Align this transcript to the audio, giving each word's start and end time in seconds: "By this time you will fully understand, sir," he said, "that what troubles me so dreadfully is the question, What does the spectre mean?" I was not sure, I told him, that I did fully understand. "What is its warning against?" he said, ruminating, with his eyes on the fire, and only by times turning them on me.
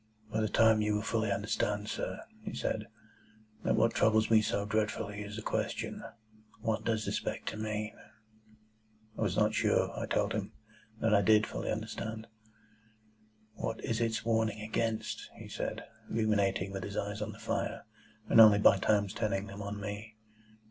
"By 0.33 0.41
this 0.41 0.49
time 0.49 0.81
you 0.81 0.95
will 0.95 1.03
fully 1.03 1.31
understand, 1.31 1.87
sir," 1.87 2.21
he 2.41 2.55
said, 2.55 2.87
"that 3.63 3.75
what 3.75 3.93
troubles 3.93 4.31
me 4.31 4.41
so 4.41 4.65
dreadfully 4.65 5.21
is 5.21 5.35
the 5.35 5.43
question, 5.43 6.03
What 6.59 6.83
does 6.83 7.05
the 7.05 7.11
spectre 7.11 7.55
mean?" 7.55 7.95
I 9.15 9.21
was 9.21 9.37
not 9.37 9.53
sure, 9.53 9.91
I 9.95 10.07
told 10.07 10.33
him, 10.33 10.53
that 11.01 11.13
I 11.13 11.21
did 11.21 11.45
fully 11.45 11.71
understand. 11.71 12.25
"What 13.53 13.79
is 13.85 14.01
its 14.01 14.25
warning 14.25 14.61
against?" 14.61 15.29
he 15.37 15.47
said, 15.47 15.83
ruminating, 16.09 16.71
with 16.71 16.81
his 16.81 16.97
eyes 16.97 17.21
on 17.21 17.31
the 17.31 17.37
fire, 17.37 17.85
and 18.27 18.41
only 18.41 18.57
by 18.57 18.79
times 18.79 19.13
turning 19.13 19.45
them 19.45 19.61
on 19.61 19.79
me. 19.79 20.15